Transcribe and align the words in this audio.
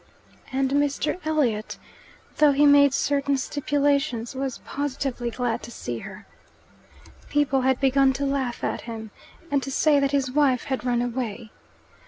And 0.51 0.71
Mr. 0.71 1.19
Elliot, 1.23 1.77
though 2.37 2.53
he 2.53 2.65
made 2.65 2.91
certain 2.95 3.37
stipulations, 3.37 4.33
was 4.33 4.57
positively 4.65 5.29
glad 5.29 5.61
to 5.61 5.69
see 5.69 5.99
her. 5.99 6.25
People 7.29 7.61
had 7.61 7.79
begun 7.79 8.11
to 8.13 8.25
laugh 8.25 8.63
at 8.63 8.81
him, 8.89 9.11
and 9.51 9.61
to 9.61 9.69
say 9.69 9.99
that 9.99 10.09
his 10.11 10.31
wife 10.31 10.63
had 10.63 10.83
run 10.85 11.03
away. 11.03 11.51